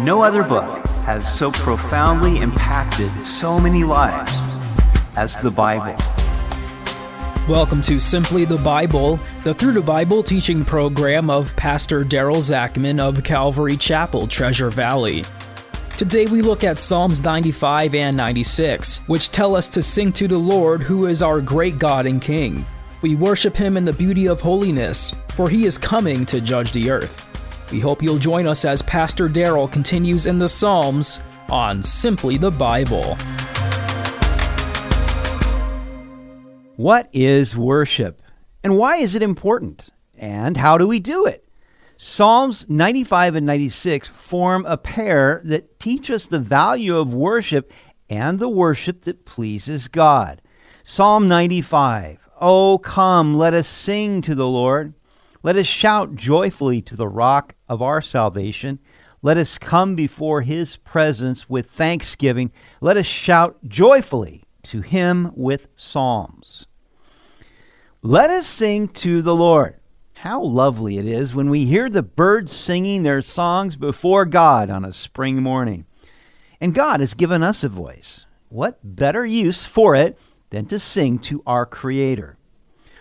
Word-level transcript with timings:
No 0.00 0.22
other 0.22 0.44
book 0.44 0.86
has 1.06 1.26
so 1.36 1.50
profoundly 1.50 2.38
impacted 2.38 3.10
so 3.24 3.58
many 3.58 3.82
lives 3.82 4.32
as 5.16 5.34
the 5.38 5.50
Bible. 5.50 5.96
Welcome 7.52 7.82
to 7.82 7.98
Simply 7.98 8.44
the 8.44 8.58
Bible, 8.58 9.18
the 9.42 9.52
Through 9.52 9.72
the 9.72 9.80
Bible 9.80 10.22
teaching 10.22 10.64
program 10.64 11.28
of 11.28 11.54
Pastor 11.56 12.04
Daryl 12.04 12.36
Zachman 12.36 13.00
of 13.00 13.24
Calvary 13.24 13.76
Chapel, 13.76 14.28
Treasure 14.28 14.70
Valley. 14.70 15.24
Today 15.96 16.26
we 16.26 16.42
look 16.42 16.62
at 16.62 16.78
Psalms 16.78 17.24
95 17.24 17.96
and 17.96 18.16
96, 18.16 18.98
which 19.08 19.32
tell 19.32 19.56
us 19.56 19.68
to 19.70 19.82
sing 19.82 20.12
to 20.12 20.28
the 20.28 20.38
Lord, 20.38 20.80
who 20.80 21.06
is 21.06 21.22
our 21.22 21.40
great 21.40 21.76
God 21.80 22.06
and 22.06 22.22
King. 22.22 22.64
We 23.02 23.16
worship 23.16 23.56
Him 23.56 23.76
in 23.76 23.84
the 23.84 23.92
beauty 23.92 24.28
of 24.28 24.40
holiness, 24.40 25.12
for 25.30 25.48
He 25.48 25.66
is 25.66 25.76
coming 25.76 26.24
to 26.26 26.40
judge 26.40 26.70
the 26.70 26.88
earth. 26.88 27.27
We 27.70 27.80
hope 27.80 28.02
you'll 28.02 28.18
join 28.18 28.46
us 28.46 28.64
as 28.64 28.80
Pastor 28.80 29.28
Daryl 29.28 29.70
continues 29.70 30.24
in 30.24 30.38
the 30.38 30.48
Psalms 30.48 31.20
on 31.50 31.82
Simply 31.82 32.38
the 32.38 32.50
Bible. 32.50 33.14
What 36.76 37.10
is 37.12 37.54
worship? 37.54 38.22
And 38.64 38.78
why 38.78 38.96
is 38.96 39.14
it 39.14 39.22
important? 39.22 39.90
And 40.16 40.56
how 40.56 40.78
do 40.78 40.86
we 40.86 40.98
do 40.98 41.26
it? 41.26 41.46
Psalms 41.98 42.64
95 42.70 43.34
and 43.34 43.46
96 43.46 44.08
form 44.08 44.64
a 44.64 44.78
pair 44.78 45.42
that 45.44 45.78
teach 45.78 46.10
us 46.10 46.26
the 46.26 46.38
value 46.38 46.96
of 46.96 47.12
worship 47.12 47.70
and 48.08 48.38
the 48.38 48.48
worship 48.48 49.02
that 49.02 49.26
pleases 49.26 49.88
God. 49.88 50.40
Psalm 50.84 51.28
95 51.28 52.18
Oh, 52.40 52.78
come, 52.78 53.36
let 53.36 53.52
us 53.52 53.68
sing 53.68 54.22
to 54.22 54.34
the 54.34 54.46
Lord. 54.46 54.94
Let 55.42 55.56
us 55.56 55.66
shout 55.66 56.14
joyfully 56.14 56.80
to 56.82 56.96
the 56.96 57.08
rock 57.08 57.54
of 57.68 57.82
our 57.82 58.00
salvation. 58.00 58.78
Let 59.22 59.36
us 59.36 59.58
come 59.58 59.96
before 59.96 60.42
his 60.42 60.76
presence 60.76 61.48
with 61.48 61.70
thanksgiving. 61.70 62.52
Let 62.80 62.96
us 62.96 63.06
shout 63.06 63.58
joyfully 63.66 64.44
to 64.64 64.80
him 64.80 65.32
with 65.34 65.68
psalms. 65.74 66.66
Let 68.02 68.30
us 68.30 68.46
sing 68.46 68.88
to 68.88 69.22
the 69.22 69.34
Lord. 69.34 69.74
How 70.14 70.42
lovely 70.42 70.98
it 70.98 71.06
is 71.06 71.34
when 71.34 71.50
we 71.50 71.64
hear 71.64 71.88
the 71.88 72.02
birds 72.02 72.52
singing 72.52 73.02
their 73.02 73.22
songs 73.22 73.76
before 73.76 74.24
God 74.24 74.70
on 74.70 74.84
a 74.84 74.92
spring 74.92 75.42
morning. 75.42 75.84
And 76.60 76.74
God 76.74 77.00
has 77.00 77.14
given 77.14 77.42
us 77.42 77.62
a 77.62 77.68
voice. 77.68 78.26
What 78.48 78.78
better 78.82 79.24
use 79.24 79.66
for 79.66 79.94
it 79.94 80.18
than 80.50 80.66
to 80.66 80.78
sing 80.78 81.18
to 81.20 81.42
our 81.46 81.66
Creator? 81.66 82.36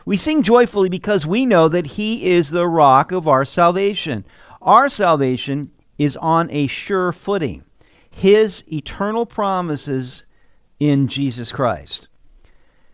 We 0.06 0.16
sing 0.16 0.44
joyfully 0.44 0.90
because 0.90 1.26
we 1.26 1.46
know 1.46 1.68
that 1.68 1.86
He 1.86 2.26
is 2.26 2.50
the 2.50 2.68
rock 2.68 3.12
of 3.12 3.28
our 3.28 3.46
salvation. 3.46 4.24
Our 4.68 4.90
salvation 4.90 5.72
is 5.98 6.18
on 6.18 6.52
a 6.52 6.68
sure 6.68 7.14
footing. 7.14 7.64
His 8.12 8.66
eternal 8.70 9.26
promises 9.26 10.24
in 10.78 11.08
Jesus 11.08 11.54
Christ. 11.54 12.10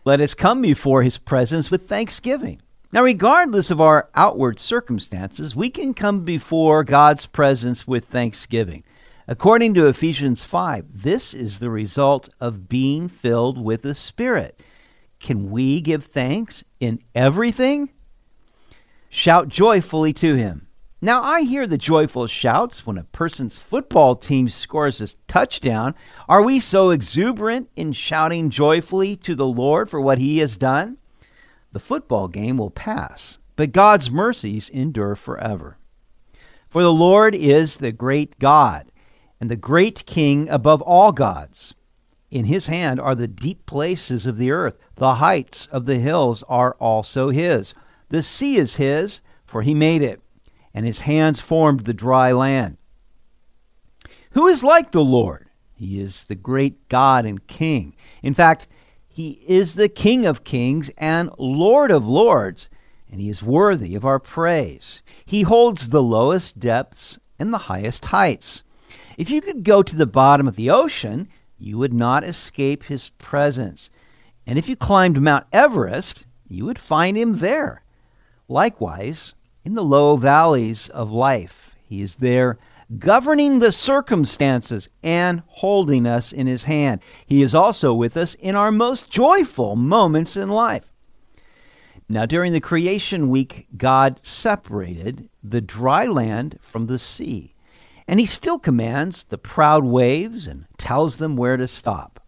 Let 0.04 0.20
us 0.20 0.34
come 0.34 0.62
before 0.62 1.02
His 1.02 1.18
presence 1.18 1.72
with 1.72 1.88
thanksgiving. 1.88 2.62
Now, 2.92 3.02
regardless 3.02 3.72
of 3.72 3.80
our 3.80 4.08
outward 4.14 4.60
circumstances, 4.60 5.56
we 5.56 5.68
can 5.68 5.94
come 5.94 6.24
before 6.24 6.84
God's 6.84 7.26
presence 7.26 7.88
with 7.88 8.04
thanksgiving. 8.04 8.84
According 9.26 9.74
to 9.74 9.88
Ephesians 9.88 10.44
5, 10.44 11.02
this 11.02 11.34
is 11.34 11.58
the 11.58 11.70
result 11.70 12.28
of 12.40 12.68
being 12.68 13.08
filled 13.08 13.58
with 13.58 13.82
the 13.82 13.96
Spirit. 13.96 14.60
Can 15.18 15.50
we 15.50 15.80
give 15.80 16.04
thanks 16.04 16.62
in 16.78 17.00
everything? 17.16 17.90
Shout 19.08 19.48
joyfully 19.48 20.12
to 20.12 20.36
him. 20.36 20.68
Now, 21.04 21.22
I 21.22 21.42
hear 21.42 21.66
the 21.66 21.76
joyful 21.76 22.26
shouts 22.26 22.86
when 22.86 22.96
a 22.96 23.04
person's 23.04 23.58
football 23.58 24.16
team 24.16 24.48
scores 24.48 25.02
a 25.02 25.08
touchdown. 25.28 25.94
Are 26.30 26.40
we 26.40 26.58
so 26.58 26.88
exuberant 26.88 27.68
in 27.76 27.92
shouting 27.92 28.48
joyfully 28.48 29.14
to 29.16 29.34
the 29.34 29.46
Lord 29.46 29.90
for 29.90 30.00
what 30.00 30.16
he 30.16 30.38
has 30.38 30.56
done? 30.56 30.96
The 31.72 31.78
football 31.78 32.28
game 32.28 32.56
will 32.56 32.70
pass, 32.70 33.36
but 33.54 33.72
God's 33.72 34.10
mercies 34.10 34.70
endure 34.70 35.14
forever. 35.14 35.76
For 36.70 36.82
the 36.82 36.90
Lord 36.90 37.34
is 37.34 37.76
the 37.76 37.92
great 37.92 38.38
God 38.38 38.90
and 39.38 39.50
the 39.50 39.56
great 39.56 40.06
King 40.06 40.48
above 40.48 40.80
all 40.80 41.12
gods. 41.12 41.74
In 42.30 42.46
his 42.46 42.68
hand 42.68 42.98
are 42.98 43.14
the 43.14 43.28
deep 43.28 43.66
places 43.66 44.24
of 44.24 44.38
the 44.38 44.50
earth. 44.50 44.78
The 44.94 45.16
heights 45.16 45.66
of 45.66 45.84
the 45.84 45.98
hills 45.98 46.42
are 46.48 46.76
also 46.80 47.28
his. 47.28 47.74
The 48.08 48.22
sea 48.22 48.56
is 48.56 48.76
his, 48.76 49.20
for 49.44 49.60
he 49.60 49.74
made 49.74 50.00
it, 50.00 50.22
and 50.74 50.84
his 50.84 51.00
hands 51.00 51.40
formed 51.40 51.80
the 51.80 51.94
dry 51.94 52.32
land. 52.32 52.76
Who 54.32 54.48
is 54.48 54.64
like 54.64 54.90
the 54.90 55.04
Lord? 55.04 55.46
He 55.76 56.00
is 56.00 56.24
the 56.24 56.34
great 56.34 56.88
God 56.88 57.24
and 57.24 57.46
King. 57.46 57.94
In 58.22 58.34
fact, 58.34 58.66
he 59.08 59.42
is 59.46 59.74
the 59.74 59.88
King 59.88 60.26
of 60.26 60.42
kings 60.42 60.90
and 60.98 61.30
Lord 61.38 61.92
of 61.92 62.04
lords, 62.04 62.68
and 63.08 63.20
he 63.20 63.30
is 63.30 63.42
worthy 63.42 63.94
of 63.94 64.04
our 64.04 64.18
praise. 64.18 65.02
He 65.24 65.42
holds 65.42 65.88
the 65.88 66.02
lowest 66.02 66.58
depths 66.58 67.20
and 67.38 67.52
the 67.52 67.58
highest 67.58 68.06
heights. 68.06 68.64
If 69.16 69.30
you 69.30 69.40
could 69.40 69.62
go 69.62 69.84
to 69.84 69.94
the 69.94 70.06
bottom 70.06 70.48
of 70.48 70.56
the 70.56 70.70
ocean, 70.70 71.28
you 71.58 71.78
would 71.78 71.94
not 71.94 72.24
escape 72.24 72.84
his 72.84 73.10
presence. 73.10 73.88
And 74.46 74.58
if 74.58 74.68
you 74.68 74.74
climbed 74.74 75.20
Mount 75.22 75.46
Everest, 75.52 76.26
you 76.48 76.64
would 76.64 76.78
find 76.78 77.16
him 77.16 77.34
there. 77.34 77.82
Likewise, 78.48 79.34
in 79.64 79.74
the 79.74 79.84
low 79.84 80.16
valleys 80.16 80.88
of 80.90 81.10
life, 81.10 81.74
he 81.88 82.02
is 82.02 82.16
there 82.16 82.58
governing 82.98 83.58
the 83.58 83.72
circumstances 83.72 84.88
and 85.02 85.42
holding 85.46 86.06
us 86.06 86.32
in 86.32 86.46
his 86.46 86.64
hand. 86.64 87.00
He 87.26 87.42
is 87.42 87.54
also 87.54 87.94
with 87.94 88.16
us 88.16 88.34
in 88.34 88.54
our 88.54 88.70
most 88.70 89.10
joyful 89.10 89.74
moments 89.74 90.36
in 90.36 90.50
life. 90.50 90.92
Now, 92.08 92.26
during 92.26 92.52
the 92.52 92.60
creation 92.60 93.30
week, 93.30 93.66
God 93.76 94.20
separated 94.22 95.30
the 95.42 95.62
dry 95.62 96.06
land 96.06 96.58
from 96.60 96.86
the 96.86 96.98
sea. 96.98 97.54
And 98.06 98.20
he 98.20 98.26
still 98.26 98.58
commands 98.58 99.24
the 99.24 99.38
proud 99.38 99.84
waves 99.84 100.46
and 100.46 100.66
tells 100.76 101.16
them 101.16 101.36
where 101.36 101.56
to 101.56 101.66
stop. 101.66 102.20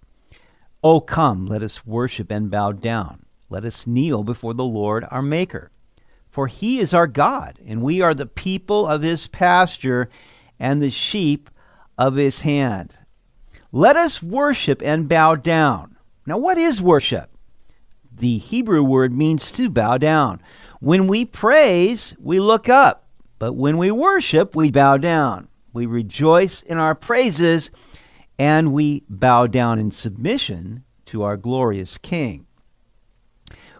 Oh, 0.82 1.00
come, 1.00 1.46
let 1.46 1.62
us 1.62 1.86
worship 1.86 2.30
and 2.30 2.50
bow 2.50 2.72
down. 2.72 3.26
Let 3.50 3.66
us 3.66 3.86
kneel 3.86 4.24
before 4.24 4.54
the 4.54 4.64
Lord 4.64 5.04
our 5.10 5.20
Maker. 5.20 5.70
For 6.36 6.48
he 6.48 6.80
is 6.80 6.92
our 6.92 7.06
God, 7.06 7.58
and 7.66 7.80
we 7.80 8.02
are 8.02 8.12
the 8.12 8.26
people 8.26 8.86
of 8.86 9.00
his 9.00 9.26
pasture 9.26 10.10
and 10.60 10.82
the 10.82 10.90
sheep 10.90 11.48
of 11.96 12.16
his 12.16 12.40
hand. 12.40 12.92
Let 13.72 13.96
us 13.96 14.22
worship 14.22 14.82
and 14.84 15.08
bow 15.08 15.36
down. 15.36 15.96
Now, 16.26 16.36
what 16.36 16.58
is 16.58 16.82
worship? 16.82 17.30
The 18.14 18.36
Hebrew 18.36 18.82
word 18.82 19.14
means 19.16 19.50
to 19.52 19.70
bow 19.70 19.96
down. 19.96 20.42
When 20.80 21.06
we 21.06 21.24
praise, 21.24 22.14
we 22.20 22.38
look 22.38 22.68
up, 22.68 23.08
but 23.38 23.54
when 23.54 23.78
we 23.78 23.90
worship, 23.90 24.54
we 24.54 24.70
bow 24.70 24.98
down. 24.98 25.48
We 25.72 25.86
rejoice 25.86 26.60
in 26.60 26.76
our 26.76 26.94
praises 26.94 27.70
and 28.38 28.74
we 28.74 29.04
bow 29.08 29.46
down 29.46 29.78
in 29.78 29.90
submission 29.90 30.84
to 31.06 31.22
our 31.22 31.38
glorious 31.38 31.96
King. 31.96 32.44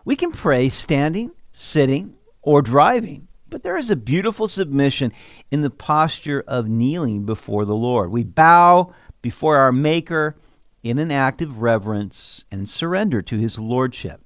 We 0.07 0.17
can 0.17 0.33
pray 0.33 0.71
standing, 0.71 1.33
sitting, 1.53 2.15
or 2.47 2.63
driving, 2.63 3.29
but 3.51 3.63
there 3.63 3.77
is 3.77 3.91
a 3.91 3.97
beautiful 3.97 4.49
submission 4.49 5.13
in 5.51 5.61
the 5.61 5.69
posture 5.69 6.43
of 6.47 6.67
kneeling 6.67 7.27
before 7.27 7.67
the 7.67 7.75
Lord. 7.75 8.11
We 8.11 8.25
bow 8.25 8.95
before 9.21 9.59
our 9.59 9.73
Maker 9.73 10.37
in 10.83 10.99
an 10.99 11.11
act 11.11 11.43
of 11.43 11.61
reverence 11.61 12.47
and 12.51 12.67
surrender 12.67 13.21
to 13.21 13.37
his 13.37 13.59
lordship. 13.59 14.23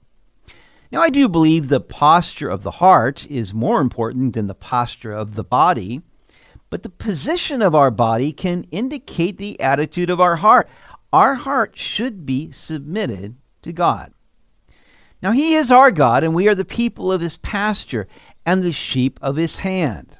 Now, 0.93 1.03
I 1.03 1.11
do 1.11 1.29
believe 1.29 1.69
the 1.69 1.81
posture 1.81 2.49
of 2.49 2.63
the 2.63 2.73
heart 2.73 3.29
is 3.29 3.53
more 3.53 3.81
important 3.81 4.35
than 4.35 4.47
the 4.47 4.55
posture 4.55 5.13
of 5.13 5.35
the 5.35 5.45
body 5.45 6.03
but 6.71 6.85
the 6.85 6.89
position 6.89 7.61
of 7.61 7.75
our 7.75 7.91
body 7.91 8.33
can 8.33 8.65
indicate 8.71 9.37
the 9.37 9.61
attitude 9.61 10.09
of 10.09 10.21
our 10.21 10.37
heart. 10.37 10.69
Our 11.13 11.35
heart 11.35 11.77
should 11.77 12.25
be 12.25 12.53
submitted 12.53 13.37
to 13.63 13.73
God. 13.73 14.13
Now, 15.23 15.33
He 15.33 15.55
is 15.55 15.71
our 15.71 15.91
God, 15.91 16.25
and 16.25 16.35
we 16.35 16.49
are 16.49 16.55
the 16.55 16.65
people 16.65 17.13
of 17.13 17.21
His 17.21 17.39
pasture 17.39 18.07
and 18.47 18.63
the 18.63 18.73
sheep 18.73 19.19
of 19.23 19.37
His 19.37 19.57
hand. 19.59 20.17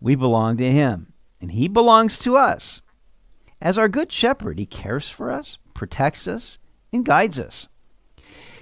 We 0.00 0.14
belong 0.14 0.56
to 0.58 0.70
Him, 0.70 1.12
and 1.40 1.52
He 1.52 1.68
belongs 1.68 2.18
to 2.20 2.36
us. 2.36 2.82
As 3.60 3.76
our 3.76 3.88
good 3.88 4.12
shepherd, 4.12 4.58
He 4.58 4.66
cares 4.66 5.08
for 5.08 5.30
us, 5.30 5.58
protects 5.74 6.28
us, 6.28 6.58
and 6.92 7.04
guides 7.04 7.38
us. 7.38 7.68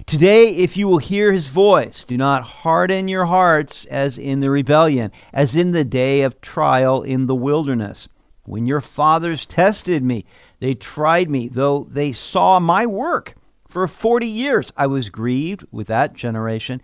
Today, 0.05 0.55
if 0.55 0.75
you 0.75 0.87
will 0.87 0.97
hear 0.97 1.31
his 1.31 1.49
voice, 1.49 2.03
do 2.03 2.17
not 2.17 2.43
harden 2.43 3.07
your 3.07 3.25
hearts 3.25 3.85
as 3.85 4.17
in 4.17 4.39
the 4.39 4.49
rebellion, 4.49 5.11
as 5.33 5.55
in 5.55 5.71
the 5.71 5.83
day 5.83 6.21
of 6.21 6.41
trial 6.41 7.03
in 7.03 7.27
the 7.27 7.35
wilderness. 7.35 8.07
When 8.43 8.65
your 8.65 8.81
fathers 8.81 9.45
tested 9.45 10.01
me, 10.01 10.25
they 10.59 10.73
tried 10.73 11.29
me, 11.29 11.47
though 11.47 11.85
they 11.91 12.13
saw 12.13 12.59
my 12.59 12.85
work. 12.85 13.35
For 13.69 13.87
forty 13.87 14.27
years 14.27 14.73
I 14.75 14.87
was 14.87 15.09
grieved 15.09 15.63
with 15.71 15.87
that 15.87 16.13
generation, 16.13 16.81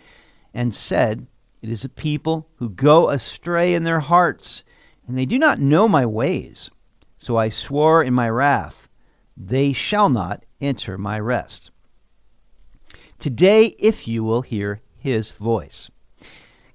and 0.54 0.74
said, 0.74 1.28
It 1.62 1.70
is 1.70 1.84
a 1.84 1.90
people 1.90 2.48
who 2.58 2.70
go 2.70 3.10
astray 3.10 3.74
in 3.74 3.84
their 3.84 4.00
hearts, 4.00 4.64
and 5.08 5.18
they 5.18 5.26
do 5.26 5.40
not 5.40 5.60
know 5.60 5.88
my 5.88 6.06
ways. 6.06 6.70
So 7.18 7.38
I 7.38 7.50
swore 7.50 8.04
in 8.04 8.14
my 8.14 8.30
wrath, 8.30 8.88
they 9.36 9.74
shall 9.74 10.10
not 10.10 10.46
enter 10.62 10.98
my 10.98 11.20
rest. 11.20 11.72
Today, 13.20 13.76
if 13.80 14.08
you 14.08 14.24
will 14.24 14.44
hear 14.44 14.82
his 14.98 15.32
voice. 15.32 15.90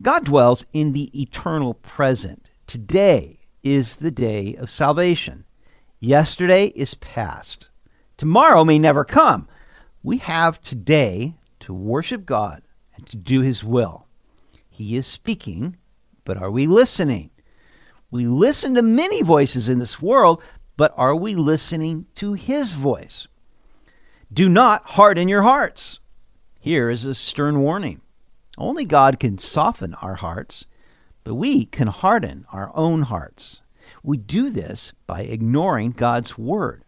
God 0.03 0.25
dwells 0.25 0.65
in 0.73 0.93
the 0.93 1.11
eternal 1.21 1.75
present. 1.75 2.51
Today 2.67 3.41
is 3.63 3.97
the 3.97 4.11
day 4.11 4.57
of 4.57 4.71
salvation. 4.71 5.45
Yesterday 6.01 6.67
is 6.69 6.95
past. 6.95 7.69
Tomorrow 8.17 8.65
may 8.65 8.79
never 8.79 9.05
come. 9.05 9.49
We 10.03 10.19
have 10.19 10.63
today 10.63 11.35
to 11.61 11.75
worship 11.75 12.25
God 12.25 12.63
and 12.95 13.07
to 13.09 13.17
do 13.17 13.43
his 13.43 13.63
will. 13.63 14.07
He 14.69 14.97
is 14.97 15.07
speaking, 15.07 15.77
but 16.25 16.39
are 16.39 16.51
we 16.51 16.67
listening? 16.67 17.31
We 18.11 18.27
listen 18.27 18.75
to 18.75 18.83
many 18.83 19.23
voices 19.23 19.69
in 19.69 19.79
this 19.79 20.01
world, 20.01 20.43
but 20.79 20.95
are 20.97 21.15
we 21.15 21.35
listening 21.35 22.07
to 22.15 22.33
his 22.33 22.73
voice? 22.73 23.29
Do 24.33 24.49
not 24.49 24.85
harden 24.85 25.29
your 25.29 25.43
hearts. 25.43 26.01
Here 26.59 26.89
is 26.89 27.05
a 27.05 27.15
stern 27.15 27.61
warning. 27.61 28.01
Only 28.57 28.87
God 28.87 29.21
can 29.21 29.37
soften 29.37 29.95
our 29.95 30.15
hearts, 30.15 30.65
but 31.25 31.35
we 31.35 31.67
can 31.67 31.89
harden 31.89 32.47
our 32.53 32.71
own 32.75 33.03
hearts. 33.03 33.61
We 34.03 34.17
do 34.17 34.49
this 34.49 34.95
by 35.07 35.23
ignoring 35.23 35.91
God's 35.91 36.39
word. 36.39 36.85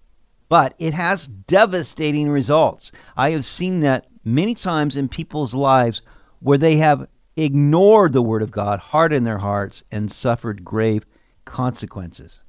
But 0.52 0.74
it 0.78 0.92
has 0.92 1.28
devastating 1.28 2.28
results. 2.28 2.92
I 3.16 3.30
have 3.30 3.46
seen 3.46 3.80
that 3.80 4.08
many 4.22 4.54
times 4.54 4.96
in 4.96 5.08
people's 5.08 5.54
lives 5.54 6.02
where 6.40 6.58
they 6.58 6.76
have 6.76 7.08
ignored 7.36 8.12
the 8.12 8.20
word 8.20 8.42
of 8.42 8.50
God, 8.50 8.78
hardened 8.78 9.26
their 9.26 9.38
hearts, 9.38 9.82
and 9.90 10.12
suffered 10.12 10.62
grave 10.62 11.06
consequences. 11.46 12.42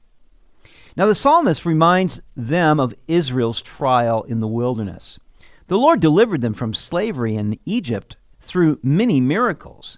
Now, 0.98 1.06
the 1.06 1.16
psalmist 1.16 1.66
reminds 1.66 2.22
them 2.36 2.78
of 2.78 2.94
Israel's 3.08 3.62
trial 3.62 4.24
in 4.24 4.42
the 4.42 4.50
wilderness. 4.50 5.18
The 5.68 5.78
Lord 5.78 6.02
delivered 6.02 6.42
them 6.42 6.54
from 6.54 6.74
slavery 6.74 7.38
in 7.38 7.58
Egypt 7.64 8.18
through 8.42 8.80
many 8.84 9.22
miracles. 9.22 9.98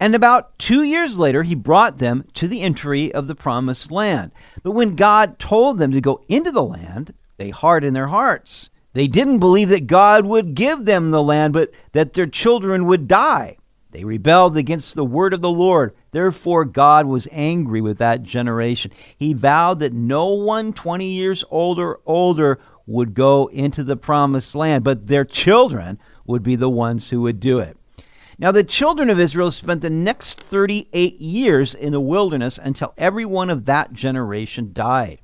And 0.00 0.14
about 0.14 0.58
two 0.58 0.84
years 0.84 1.18
later, 1.18 1.42
he 1.42 1.54
brought 1.54 1.98
them 1.98 2.24
to 2.32 2.48
the 2.48 2.62
entry 2.62 3.12
of 3.12 3.26
the 3.26 3.34
promised 3.34 3.92
land. 3.92 4.32
But 4.62 4.70
when 4.70 4.96
God 4.96 5.38
told 5.38 5.76
them 5.76 5.92
to 5.92 6.00
go 6.00 6.24
into 6.30 6.50
the 6.50 6.62
land, 6.62 7.12
they 7.42 7.50
hardened 7.50 7.96
their 7.96 8.06
hearts. 8.06 8.70
They 8.92 9.08
didn't 9.08 9.40
believe 9.40 9.68
that 9.70 9.88
God 9.88 10.24
would 10.26 10.54
give 10.54 10.84
them 10.84 11.10
the 11.10 11.22
land, 11.22 11.52
but 11.52 11.72
that 11.90 12.12
their 12.12 12.28
children 12.28 12.86
would 12.86 13.08
die. 13.08 13.56
They 13.90 14.04
rebelled 14.04 14.56
against 14.56 14.94
the 14.94 15.04
word 15.04 15.34
of 15.34 15.40
the 15.40 15.50
Lord. 15.50 15.92
Therefore, 16.12 16.64
God 16.64 17.06
was 17.06 17.26
angry 17.32 17.80
with 17.80 17.98
that 17.98 18.22
generation. 18.22 18.92
He 19.16 19.34
vowed 19.34 19.80
that 19.80 19.92
no 19.92 20.28
one 20.28 20.72
20 20.72 21.04
years 21.04 21.42
older 21.50 21.98
older 22.06 22.60
would 22.86 23.12
go 23.12 23.48
into 23.48 23.82
the 23.82 23.96
promised 23.96 24.54
land, 24.54 24.84
but 24.84 25.08
their 25.08 25.24
children 25.24 25.98
would 26.24 26.44
be 26.44 26.54
the 26.54 26.70
ones 26.70 27.10
who 27.10 27.22
would 27.22 27.40
do 27.40 27.58
it. 27.58 27.76
Now, 28.38 28.52
the 28.52 28.62
children 28.62 29.10
of 29.10 29.18
Israel 29.18 29.50
spent 29.50 29.80
the 29.80 29.90
next 29.90 30.38
38 30.38 31.18
years 31.18 31.74
in 31.74 31.92
the 31.92 32.00
wilderness 32.00 32.56
until 32.56 32.94
every 32.96 33.24
one 33.24 33.50
of 33.50 33.64
that 33.64 33.92
generation 33.92 34.70
died. 34.72 35.18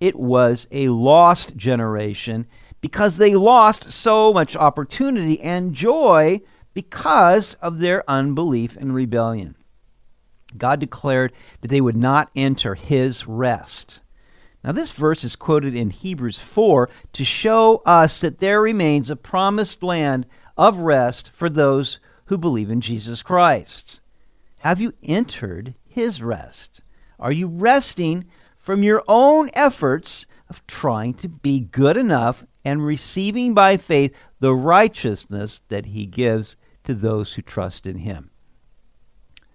It 0.00 0.16
was 0.16 0.66
a 0.70 0.88
lost 0.88 1.56
generation 1.56 2.46
because 2.80 3.16
they 3.16 3.34
lost 3.34 3.90
so 3.90 4.32
much 4.32 4.56
opportunity 4.56 5.40
and 5.40 5.74
joy 5.74 6.40
because 6.74 7.54
of 7.54 7.78
their 7.78 8.08
unbelief 8.08 8.76
and 8.76 8.94
rebellion. 8.94 9.56
God 10.56 10.78
declared 10.80 11.32
that 11.60 11.68
they 11.68 11.80
would 11.80 11.96
not 11.96 12.30
enter 12.36 12.74
his 12.74 13.26
rest. 13.26 14.00
Now, 14.62 14.72
this 14.72 14.92
verse 14.92 15.24
is 15.24 15.36
quoted 15.36 15.74
in 15.74 15.90
Hebrews 15.90 16.40
4 16.40 16.90
to 17.12 17.24
show 17.24 17.82
us 17.86 18.20
that 18.20 18.40
there 18.40 18.60
remains 18.60 19.10
a 19.10 19.16
promised 19.16 19.82
land 19.82 20.26
of 20.56 20.78
rest 20.78 21.30
for 21.32 21.48
those 21.48 22.00
who 22.26 22.36
believe 22.36 22.70
in 22.70 22.80
Jesus 22.80 23.22
Christ. 23.22 24.00
Have 24.60 24.80
you 24.80 24.92
entered 25.02 25.74
his 25.86 26.22
rest? 26.22 26.82
Are 27.18 27.32
you 27.32 27.46
resting 27.46 28.26
from 28.66 28.82
your 28.82 29.00
own 29.06 29.48
efforts 29.54 30.26
of 30.50 30.66
trying 30.66 31.14
to 31.14 31.28
be 31.28 31.60
good 31.60 31.96
enough 31.96 32.44
and 32.64 32.84
receiving 32.84 33.54
by 33.54 33.76
faith 33.76 34.12
the 34.40 34.52
righteousness 34.52 35.60
that 35.68 35.86
he 35.86 36.04
gives 36.04 36.56
to 36.82 36.92
those 36.92 37.34
who 37.34 37.42
trust 37.42 37.86
in 37.86 37.98
him. 37.98 38.28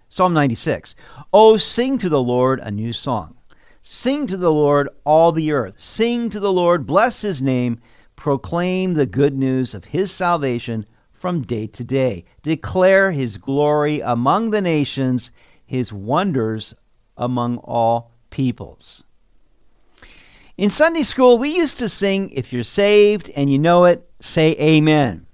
Psalm 0.08 0.32
96 0.32 0.94
Oh, 1.30 1.58
sing 1.58 1.98
to 1.98 2.08
the 2.08 2.22
Lord 2.22 2.58
a 2.60 2.70
new 2.70 2.94
song. 2.94 3.36
Sing 3.82 4.26
to 4.28 4.38
the 4.38 4.50
Lord 4.50 4.88
all 5.04 5.30
the 5.30 5.52
earth. 5.52 5.78
Sing 5.78 6.30
to 6.30 6.40
the 6.40 6.52
Lord, 6.52 6.86
bless 6.86 7.20
his 7.20 7.42
name. 7.42 7.80
Proclaim 8.16 8.94
the 8.94 9.04
good 9.04 9.36
news 9.36 9.74
of 9.74 9.84
his 9.84 10.10
salvation 10.10 10.86
from 11.12 11.42
day 11.42 11.66
to 11.66 11.84
day. 11.84 12.24
Declare 12.42 13.12
his 13.12 13.36
glory 13.36 14.00
among 14.00 14.52
the 14.52 14.62
nations, 14.62 15.30
his 15.66 15.92
wonders 15.92 16.72
among 17.18 17.58
all 17.58 18.11
peoples. 18.32 19.04
In 20.58 20.68
Sunday 20.68 21.04
school, 21.04 21.38
we 21.38 21.56
used 21.56 21.78
to 21.78 21.88
sing, 21.88 22.30
If 22.30 22.52
you're 22.52 22.64
saved 22.64 23.30
and 23.36 23.50
you 23.50 23.58
know 23.58 23.84
it, 23.84 24.10
say 24.20 24.52
amen. 24.58 25.26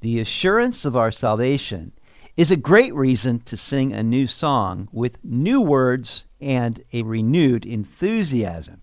The 0.00 0.20
assurance 0.20 0.84
of 0.84 0.96
our 0.96 1.10
salvation 1.10 1.92
is 2.36 2.50
a 2.50 2.56
great 2.56 2.94
reason 2.94 3.40
to 3.40 3.56
sing 3.56 3.92
a 3.92 4.02
new 4.02 4.26
song 4.26 4.88
with 4.92 5.22
new 5.24 5.60
words 5.60 6.26
and 6.40 6.82
a 6.92 7.02
renewed 7.02 7.64
enthusiasm. 7.64 8.82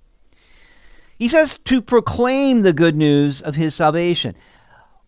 He 1.18 1.28
says 1.28 1.60
to 1.66 1.82
proclaim 1.82 2.62
the 2.62 2.74
good 2.74 2.96
news 2.96 3.42
of 3.42 3.56
his 3.56 3.76
salvation. 3.76 4.36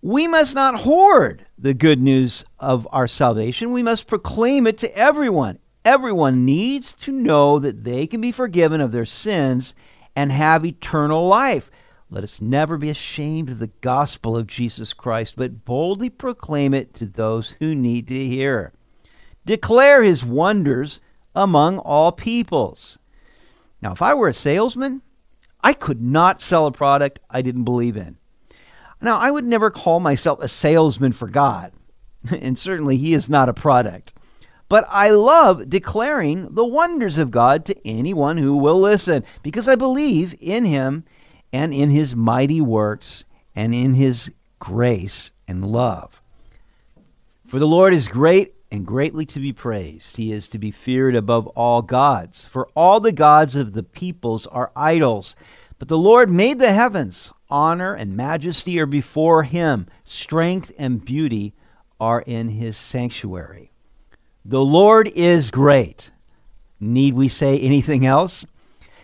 We 0.01 0.27
must 0.27 0.55
not 0.55 0.81
hoard 0.81 1.45
the 1.57 1.73
good 1.73 2.01
news 2.01 2.43
of 2.59 2.87
our 2.91 3.07
salvation. 3.07 3.71
We 3.71 3.83
must 3.83 4.07
proclaim 4.07 4.67
it 4.67 4.79
to 4.79 4.97
everyone. 4.97 5.59
Everyone 5.83 6.45
needs 6.45 6.93
to 6.93 7.11
know 7.11 7.57
that 7.57 7.83
they 7.83 8.05
can 8.05 8.21
be 8.21 8.31
forgiven 8.31 8.81
of 8.81 8.91
their 8.91 9.05
sins 9.05 9.73
and 10.15 10.31
have 10.31 10.63
eternal 10.63 11.27
life. 11.27 11.71
Let 12.09 12.23
us 12.23 12.41
never 12.41 12.77
be 12.77 12.89
ashamed 12.89 13.49
of 13.49 13.59
the 13.59 13.71
gospel 13.81 14.35
of 14.35 14.45
Jesus 14.45 14.93
Christ, 14.93 15.35
but 15.37 15.65
boldly 15.65 16.09
proclaim 16.09 16.73
it 16.73 16.93
to 16.95 17.05
those 17.05 17.55
who 17.59 17.73
need 17.73 18.07
to 18.09 18.27
hear. 18.27 18.73
Declare 19.45 20.03
his 20.03 20.23
wonders 20.23 21.01
among 21.33 21.79
all 21.79 22.11
peoples. 22.11 22.99
Now, 23.81 23.93
if 23.93 24.01
I 24.01 24.13
were 24.13 24.27
a 24.27 24.33
salesman, 24.33 25.01
I 25.63 25.73
could 25.73 26.01
not 26.01 26.41
sell 26.41 26.67
a 26.67 26.71
product 26.71 27.19
I 27.29 27.41
didn't 27.41 27.63
believe 27.63 27.97
in. 27.97 28.17
Now, 29.01 29.17
I 29.17 29.31
would 29.31 29.45
never 29.45 29.71
call 29.71 29.99
myself 29.99 30.41
a 30.41 30.47
salesman 30.47 31.11
for 31.11 31.27
God, 31.27 31.71
and 32.29 32.57
certainly 32.57 32.97
he 32.97 33.13
is 33.13 33.29
not 33.29 33.49
a 33.49 33.53
product. 33.53 34.13
But 34.71 34.87
I 34.89 35.09
love 35.09 35.69
declaring 35.69 36.47
the 36.55 36.63
wonders 36.63 37.17
of 37.17 37.29
God 37.29 37.65
to 37.65 37.75
anyone 37.85 38.37
who 38.37 38.55
will 38.55 38.79
listen 38.79 39.25
because 39.43 39.67
I 39.67 39.75
believe 39.75 40.33
in 40.39 40.63
him 40.63 41.03
and 41.51 41.73
in 41.73 41.89
his 41.89 42.15
mighty 42.15 42.61
works 42.61 43.25
and 43.53 43.75
in 43.75 43.95
his 43.95 44.31
grace 44.59 45.31
and 45.45 45.65
love. 45.65 46.21
For 47.45 47.59
the 47.59 47.67
Lord 47.67 47.93
is 47.93 48.07
great 48.07 48.53
and 48.71 48.85
greatly 48.85 49.25
to 49.25 49.41
be 49.41 49.51
praised. 49.51 50.15
He 50.15 50.31
is 50.31 50.47
to 50.47 50.57
be 50.57 50.71
feared 50.71 51.17
above 51.17 51.47
all 51.47 51.81
gods. 51.81 52.45
For 52.45 52.69
all 52.73 53.01
the 53.01 53.11
gods 53.11 53.57
of 53.57 53.73
the 53.73 53.83
peoples 53.83 54.47
are 54.47 54.71
idols. 54.73 55.35
But 55.79 55.89
the 55.89 55.97
Lord 55.97 56.31
made 56.31 56.59
the 56.59 56.71
heavens. 56.71 57.33
Honor 57.49 57.93
and 57.93 58.15
majesty 58.15 58.79
are 58.79 58.85
before 58.85 59.43
him. 59.43 59.87
Strength 60.05 60.71
and 60.77 61.03
beauty 61.03 61.55
are 61.99 62.21
in 62.21 62.47
his 62.47 62.77
sanctuary. 62.77 63.70
The 64.43 64.63
Lord 64.63 65.07
is 65.09 65.51
great. 65.51 66.11
Need 66.79 67.13
we 67.13 67.29
say 67.29 67.59
anything 67.59 68.05
else? 68.07 68.43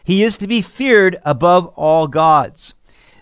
He 0.03 0.23
is 0.23 0.37
to 0.37 0.47
be 0.47 0.63
feared 0.63 1.17
above 1.23 1.67
all 1.75 2.07
gods. 2.07 2.73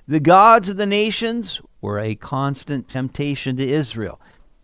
The 0.08 0.22
gods 0.22 0.70
of 0.70 0.78
the 0.78 0.86
nations 0.86 1.60
were 1.82 2.00
a 2.00 2.16
constant 2.16 2.88
temptation 2.88 3.58
to 3.58 3.68
Israel. 3.68 4.22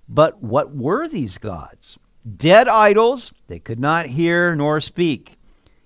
But 0.08 0.42
what 0.42 0.74
were 0.74 1.10
these 1.10 1.38
gods? 1.38 2.00
Dead 2.38 2.70
idols, 2.70 3.34
they 3.48 3.60
could 3.60 3.80
not 3.80 4.06
hear 4.06 4.56
nor 4.56 4.80
speak. 4.80 5.38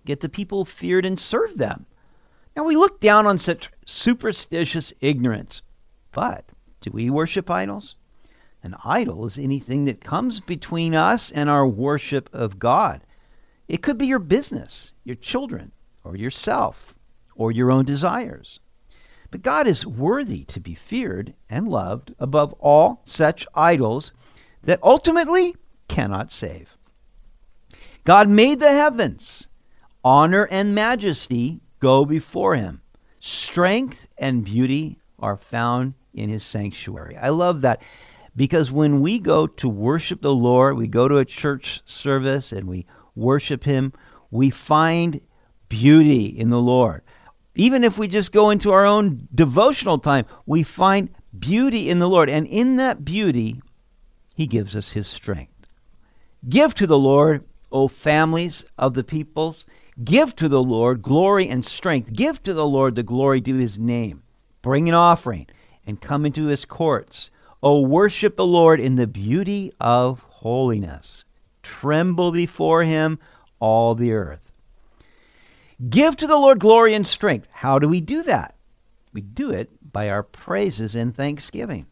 Yet 0.04 0.20
the 0.20 0.30
people 0.30 0.66
feared 0.66 1.06
and 1.06 1.18
served 1.18 1.58
them. 1.58 1.88
Now 2.56 2.64
we 2.64 2.76
look 2.76 3.00
down 3.00 3.26
on 3.26 3.40
such 3.40 3.72
superstitious 3.86 4.94
ignorance. 5.02 5.64
But 6.12 6.46
do 6.82 6.92
we 6.94 7.10
worship 7.10 7.50
idols? 7.50 7.96
An 8.66 8.76
idol 8.84 9.28
is 9.28 9.38
anything 9.38 9.86
that 9.86 10.04
comes 10.04 10.40
between 10.40 10.96
us 10.96 11.32
and 11.32 11.52
our 11.52 11.68
worship 11.68 12.32
of 12.34 12.58
God. 12.58 13.02
It 13.68 13.84
could 13.84 13.96
be 13.96 14.08
your 14.08 14.18
business, 14.18 14.92
your 15.04 15.18
children, 15.18 15.72
or 16.04 16.16
yourself 16.16 16.96
or 17.36 17.52
your 17.52 17.72
own 17.72 17.86
desires. 17.86 18.60
But 19.30 19.44
God 19.44 19.68
is 19.68 19.86
worthy 19.86 20.46
to 20.46 20.60
be 20.60 20.74
feared 20.74 21.36
and 21.48 21.68
loved 21.68 22.16
above 22.18 22.54
all 22.54 23.02
such 23.06 23.46
idols 23.54 24.14
that 24.64 24.80
ultimately 24.82 25.56
cannot 25.88 26.32
save. 26.32 26.76
God 28.04 28.30
made 28.30 28.60
the 28.60 28.72
heavens. 28.72 29.48
Honor 30.04 30.48
and 30.50 30.74
majesty 30.74 31.62
go 31.80 32.04
before 32.04 32.56
him. 32.56 32.82
Strength 33.20 34.08
and 34.18 34.44
beauty 34.44 34.98
are 35.20 35.38
found 35.38 35.94
in 36.16 36.30
his 36.30 36.44
sanctuary. 36.44 37.16
I 37.16 37.30
love 37.30 37.62
that 37.62 37.84
because 38.36 38.72
when 38.72 39.01
we 39.01 39.20
go 39.20 39.48
to 39.48 39.70
worship 39.70 40.22
the 40.22 40.34
Lord, 40.34 40.77
we 40.77 40.88
go 40.88 41.08
to 41.08 41.18
a 41.18 41.25
church 41.25 41.82
service 41.86 42.51
and 42.51 42.68
we 42.68 42.86
worship 43.15 43.63
him, 43.63 43.94
we 44.30 44.50
find 44.50 45.22
beauty 45.70 46.25
in 46.25 46.50
the 46.50 46.60
Lord. 46.60 47.01
Even 47.56 47.84
if 47.84 47.98
we 47.98 48.08
just 48.08 48.34
go 48.34 48.50
into 48.50 48.72
our 48.72 48.86
own 48.86 49.27
devotional 49.34 49.98
time, 49.98 50.25
we 50.46 50.63
find 50.63 51.10
beauty 51.38 51.89
in 51.89 52.00
the 52.00 52.10
Lord. 52.10 52.30
And 52.30 52.46
in 52.48 52.75
that 52.75 53.06
beauty, 53.06 53.62
he 54.36 54.48
gives 54.48 54.75
us 54.75 54.92
his 54.92 55.08
strength. 55.08 55.54
Give 56.48 56.75
to 56.75 56.86
the 56.86 56.98
Lord, 56.98 57.46
O 57.72 57.88
families 57.88 58.65
of 58.77 58.94
the 58.94 59.04
peoples. 59.04 59.65
Give 60.04 60.36
to 60.36 60.50
the 60.50 60.62
Lord 60.62 61.01
glory 61.01 61.48
and 61.48 61.63
strength. 61.63 62.12
Give 62.12 62.44
to 62.44 62.54
the 62.54 62.68
Lord 62.68 62.96
the 62.96 63.04
glory 63.04 63.39
due 63.39 63.58
his 63.58 63.80
name. 63.80 64.24
Bring 64.62 64.89
an 64.89 64.96
offering 64.96 65.48
and 65.88 66.01
come 66.01 66.25
into 66.25 66.48
his 66.48 66.65
courts. 66.65 67.30
O 67.66 67.80
worship 67.80 68.36
the 68.36 68.46
Lord 68.46 68.80
in 68.80 68.94
the 68.94 69.08
beauty 69.08 69.74
of 69.82 70.20
holiness. 70.20 71.26
Tremble 71.64 72.32
before 72.32 72.84
him, 72.84 73.18
all 73.60 73.96
the 73.96 74.14
earth. 74.14 74.52
Give 75.90 76.16
to 76.18 76.28
the 76.28 76.38
Lord 76.38 76.60
glory 76.60 76.94
and 76.94 77.08
strength. 77.08 77.48
How 77.52 77.80
do 77.80 77.90
we 77.90 78.02
do 78.02 78.22
that? 78.22 78.54
We 79.14 79.22
do 79.22 79.50
it 79.50 79.72
by 79.92 80.10
our 80.10 80.22
praises 80.22 80.94
and 80.94 81.16
thanksgiving. 81.16 81.88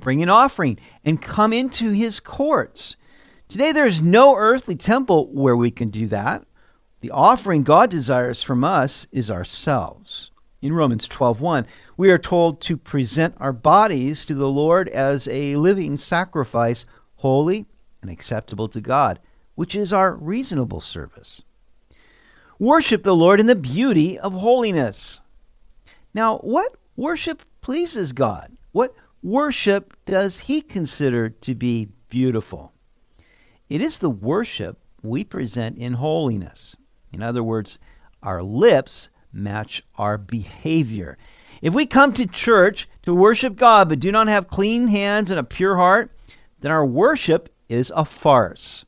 Bring 0.00 0.22
an 0.22 0.30
offering 0.30 0.78
and 1.04 1.20
come 1.20 1.52
into 1.52 1.90
his 1.90 2.18
courts. 2.18 2.96
Today, 3.48 3.70
there's 3.70 4.00
no 4.00 4.34
earthly 4.34 4.76
temple 4.76 5.28
where 5.30 5.56
we 5.56 5.70
can 5.70 5.90
do 5.90 6.06
that. 6.06 6.42
The 7.00 7.10
offering 7.10 7.64
God 7.64 7.90
desires 7.90 8.42
from 8.42 8.64
us 8.64 9.06
is 9.12 9.30
ourselves. 9.30 10.30
In 10.64 10.72
Romans 10.72 11.06
12:1, 11.06 11.66
we 11.98 12.10
are 12.10 12.16
told 12.16 12.62
to 12.62 12.78
present 12.78 13.34
our 13.36 13.52
bodies 13.52 14.24
to 14.24 14.34
the 14.34 14.48
Lord 14.48 14.88
as 14.88 15.28
a 15.28 15.56
living 15.56 15.98
sacrifice, 15.98 16.86
holy 17.16 17.66
and 18.00 18.10
acceptable 18.10 18.68
to 18.68 18.80
God, 18.80 19.20
which 19.56 19.74
is 19.74 19.92
our 19.92 20.14
reasonable 20.14 20.80
service. 20.80 21.42
Worship 22.58 23.02
the 23.02 23.14
Lord 23.14 23.40
in 23.40 23.46
the 23.46 23.54
beauty 23.54 24.18
of 24.18 24.32
holiness. 24.32 25.20
Now, 26.14 26.38
what 26.38 26.76
worship 26.96 27.42
pleases 27.60 28.14
God? 28.14 28.56
What 28.72 28.94
worship 29.22 29.94
does 30.06 30.38
he 30.38 30.62
consider 30.62 31.28
to 31.28 31.54
be 31.54 31.90
beautiful? 32.08 32.72
It 33.68 33.82
is 33.82 33.98
the 33.98 34.08
worship 34.08 34.78
we 35.02 35.24
present 35.24 35.76
in 35.76 35.92
holiness. 35.92 36.74
In 37.12 37.22
other 37.22 37.42
words, 37.42 37.78
our 38.22 38.42
lips 38.42 39.10
match 39.34 39.82
our 39.96 40.16
behavior. 40.16 41.18
If 41.62 41.74
we 41.74 41.86
come 41.86 42.12
to 42.14 42.26
church 42.26 42.88
to 43.02 43.14
worship 43.14 43.56
God 43.56 43.88
but 43.88 44.00
do 44.00 44.12
not 44.12 44.28
have 44.28 44.48
clean 44.48 44.88
hands 44.88 45.30
and 45.30 45.40
a 45.40 45.44
pure 45.44 45.76
heart, 45.76 46.10
then 46.60 46.70
our 46.70 46.84
worship 46.84 47.54
is 47.68 47.92
a 47.94 48.04
farce. 48.04 48.84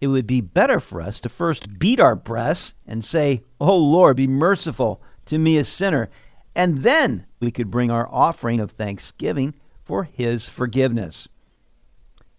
It 0.00 0.08
would 0.08 0.26
be 0.26 0.40
better 0.40 0.80
for 0.80 1.00
us 1.00 1.20
to 1.20 1.28
first 1.28 1.78
beat 1.78 2.00
our 2.00 2.14
breasts 2.14 2.74
and 2.86 3.04
say, 3.04 3.42
Oh 3.60 3.76
Lord, 3.76 4.16
be 4.16 4.26
merciful 4.26 5.00
to 5.26 5.38
me, 5.38 5.56
a 5.56 5.64
sinner. 5.64 6.10
And 6.54 6.78
then 6.78 7.26
we 7.40 7.50
could 7.50 7.70
bring 7.70 7.90
our 7.90 8.08
offering 8.10 8.60
of 8.60 8.72
thanksgiving 8.72 9.54
for 9.84 10.04
his 10.04 10.48
forgiveness. 10.48 11.28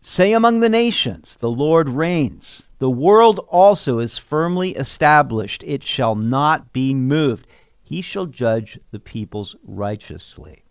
Say 0.07 0.33
among 0.33 0.59
the 0.59 0.69
nations, 0.69 1.35
The 1.37 1.49
Lord 1.49 1.89
reigns. 1.89 2.67
The 2.77 2.91
world 2.91 3.39
also 3.49 3.97
is 3.97 4.19
firmly 4.19 4.75
established, 4.75 5.63
it 5.65 5.81
shall 5.81 6.13
not 6.13 6.71
be 6.71 6.93
moved. 6.93 7.47
He 7.81 8.03
shall 8.03 8.27
judge 8.27 8.79
the 8.91 8.99
peoples 8.99 9.55
righteously. 9.63 10.63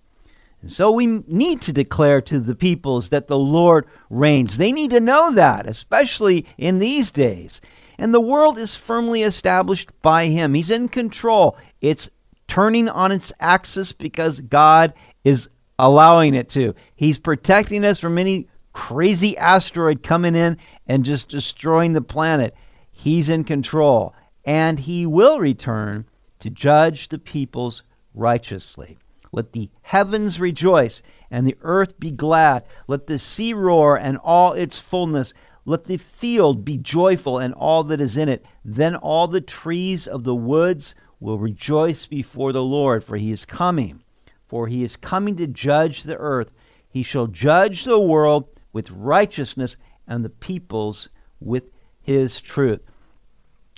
And 0.63 0.71
so 0.71 0.93
we 0.93 1.07
need 1.27 1.61
to 1.63 1.73
declare 1.73 2.21
to 2.21 2.39
the 2.39 2.55
peoples 2.55 3.09
that 3.09 3.27
the 3.27 3.37
Lord 3.37 3.87
reigns. 4.09 4.57
They 4.57 4.71
need 4.71 4.93
to 4.93 5.01
know 5.01 5.33
that, 5.33 5.67
especially 5.67 6.47
in 6.57 6.79
these 6.79 7.11
days. 7.11 7.61
And 7.99 8.15
the 8.15 8.21
world 8.21 8.57
is 8.57 8.77
firmly 8.77 9.25
established 9.25 9.91
by 10.01 10.27
Him. 10.27 10.55
He's 10.55 10.71
in 10.71 10.87
control. 10.87 11.59
It's 11.81 12.09
turning 12.47 12.89
on 12.89 13.11
its 13.11 13.33
axis 13.41 13.91
because 13.91 14.39
God 14.39 14.95
is 15.25 15.49
allowing 15.77 16.37
it 16.37 16.49
to. 16.51 16.77
He's 16.95 17.19
protecting 17.19 17.85
us 17.85 17.99
from 17.99 18.17
any 18.17 18.47
crazy 18.75 19.39
asteroid 19.39 20.03
coming 20.03 20.35
in 20.35 20.59
and 20.87 21.05
just 21.05 21.29
destroying 21.29 21.95
the 21.95 22.03
planet. 22.03 22.55
He's 22.93 23.31
in 23.31 23.45
control. 23.45 24.15
And 24.45 24.81
He 24.81 25.07
will 25.07 25.39
return 25.39 26.05
to 26.41 26.51
judge 26.51 27.09
the 27.09 27.19
peoples 27.19 27.83
righteously. 28.13 28.99
Let 29.33 29.53
the 29.53 29.71
heavens 29.83 30.39
rejoice 30.39 31.03
and 31.31 31.47
the 31.47 31.57
earth 31.63 31.99
be 31.99 32.11
glad. 32.11 32.65
Let 32.87 33.07
the 33.07 33.19
sea 33.19 33.55
roar 33.55 33.99
and 33.99 34.19
all 34.19 34.53
its 34.53 34.79
fullness. 34.79 35.33
Let 35.65 35.85
the 35.85 35.97
field 35.97 36.65
be 36.65 36.77
joyful 36.77 37.39
and 37.39 37.55
all 37.55 37.85
that 37.85 38.01
is 38.01 38.17
in 38.17 38.29
it. 38.29 38.45
Then 38.65 38.95
all 38.95 39.27
the 39.27 39.41
trees 39.41 40.07
of 40.07 40.25
the 40.25 40.35
woods 40.35 40.95
will 41.19 41.39
rejoice 41.39 42.07
before 42.07 42.53
the 42.53 42.63
Lord, 42.63 43.03
for 43.03 43.17
he 43.17 43.33
is 43.33 43.45
coming. 43.45 44.03
For 44.47 44.67
he 44.69 44.83
is 44.83 44.97
coming 44.97 45.37
to 45.37 45.47
judge 45.47 46.03
the 46.03 46.19
earth. 46.19 46.53
He 46.87 47.03
shall 47.03 47.27
judge 47.27 47.85
the 47.85 47.99
world 47.99 48.54
with 48.75 48.91
righteousness 48.91 49.79
and 50.07 50.23
the 50.23 50.29
peoples 50.29 51.09
with 51.41 51.65
his 52.03 52.43
truth. 52.43 52.83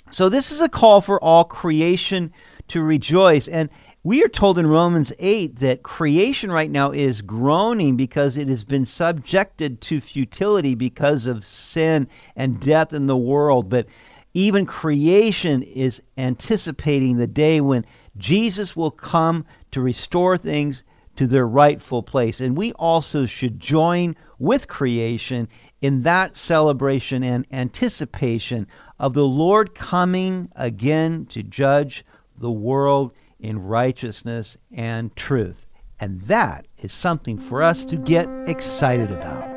So, 0.09 0.27
this 0.27 0.51
is 0.51 0.59
a 0.59 0.67
call 0.67 0.99
for 0.99 1.23
all 1.23 1.45
creation 1.45 2.33
to 2.69 2.81
rejoice. 2.81 3.47
And 3.47 3.69
we 4.03 4.23
are 4.23 4.29
told 4.29 4.57
in 4.57 4.67
Romans 4.67 5.11
8 5.19 5.57
that 5.57 5.83
creation 5.83 6.51
right 6.51 6.71
now 6.71 6.91
is 6.91 7.21
groaning 7.21 7.97
because 7.97 8.37
it 8.37 8.47
has 8.47 8.63
been 8.63 8.85
subjected 8.85 9.81
to 9.81 9.99
futility 9.99 10.75
because 10.75 11.27
of 11.27 11.45
sin 11.45 12.07
and 12.35 12.59
death 12.59 12.93
in 12.93 13.07
the 13.07 13.17
world. 13.17 13.69
But 13.69 13.87
even 14.33 14.65
creation 14.65 15.61
is 15.63 16.01
anticipating 16.17 17.17
the 17.17 17.27
day 17.27 17.59
when 17.59 17.85
Jesus 18.17 18.75
will 18.75 18.91
come 18.91 19.45
to 19.71 19.81
restore 19.81 20.37
things 20.37 20.83
to 21.17 21.27
their 21.27 21.47
rightful 21.47 22.01
place. 22.01 22.39
And 22.39 22.55
we 22.55 22.71
also 22.73 23.25
should 23.25 23.59
join 23.59 24.15
with 24.39 24.67
creation 24.67 25.47
in 25.81 26.03
that 26.03 26.37
celebration 26.37 27.23
and 27.23 27.45
anticipation 27.51 28.67
of 28.99 29.13
the 29.13 29.25
Lord 29.25 29.75
coming 29.75 30.51
again 30.55 31.25
to 31.27 31.43
judge 31.43 32.05
the 32.37 32.51
world 32.51 33.11
in 33.39 33.59
righteousness 33.59 34.57
and 34.71 35.15
truth. 35.15 35.67
And 35.99 36.21
that 36.21 36.67
is 36.77 36.93
something 36.93 37.37
for 37.37 37.61
us 37.63 37.83
to 37.85 37.97
get 37.97 38.29
excited 38.47 39.11
about. 39.11 39.56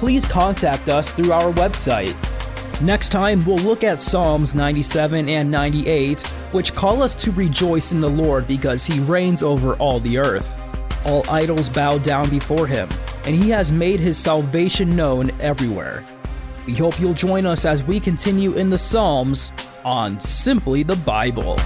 please 0.00 0.26
contact 0.26 0.88
us 0.88 1.12
through 1.12 1.30
our 1.30 1.52
website. 1.52 2.16
Next 2.82 3.10
time, 3.10 3.44
we'll 3.44 3.56
look 3.56 3.84
at 3.84 4.00
Psalms 4.00 4.54
97 4.54 5.28
and 5.28 5.50
98, 5.50 6.26
which 6.52 6.74
call 6.74 7.02
us 7.02 7.14
to 7.16 7.30
rejoice 7.32 7.92
in 7.92 8.00
the 8.00 8.08
Lord 8.08 8.48
because 8.48 8.86
he 8.86 8.98
reigns 9.00 9.42
over 9.42 9.74
all 9.74 10.00
the 10.00 10.16
earth. 10.16 10.50
All 11.04 11.22
idols 11.28 11.68
bow 11.68 11.98
down 11.98 12.30
before 12.30 12.66
him, 12.66 12.88
and 13.26 13.44
he 13.44 13.50
has 13.50 13.70
made 13.70 14.00
his 14.00 14.16
salvation 14.16 14.96
known 14.96 15.30
everywhere. 15.38 16.02
We 16.66 16.74
hope 16.74 16.98
you'll 16.98 17.12
join 17.12 17.44
us 17.44 17.66
as 17.66 17.82
we 17.82 18.00
continue 18.00 18.54
in 18.54 18.70
the 18.70 18.78
Psalms 18.78 19.52
on 19.84 20.18
Simply 20.18 20.82
the 20.82 20.96
Bible. 20.96 21.58